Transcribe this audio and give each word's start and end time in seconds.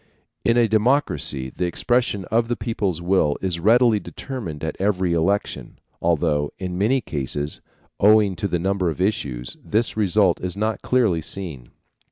In 0.43 0.57
a 0.57 0.67
democracy 0.67 1.51
the 1.55 1.67
expression 1.67 2.25
of 2.31 2.47
the 2.47 2.55
people's 2.55 3.03
will 3.03 3.37
is 3.39 3.59
readily 3.59 3.99
determined 3.99 4.63
at 4.63 4.75
every 4.79 5.13
election, 5.13 5.77
although 6.01 6.51
in 6.57 6.75
many 6.75 7.01
cases, 7.01 7.61
owing 7.99 8.35
to 8.37 8.47
the 8.47 8.57
number 8.57 8.89
of 8.89 8.99
issues, 8.99 9.57
this 9.63 9.95
result 9.95 10.39
is 10.41 10.57
not 10.57 10.81
clearly 10.81 11.21
seen. 11.21 11.69